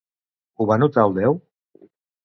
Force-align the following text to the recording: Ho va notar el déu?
Ho 0.61 0.67
va 0.73 0.79
notar 0.85 1.07
el 1.11 1.15
déu? 1.21 1.39